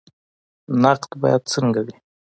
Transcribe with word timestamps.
نقد 0.83 1.11
باید 1.21 1.41
څنګه 1.53 1.79
وي؟ 1.85 1.95